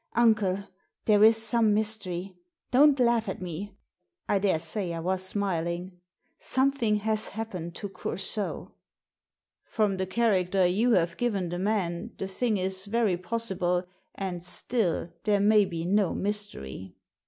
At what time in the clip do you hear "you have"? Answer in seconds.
10.65-11.17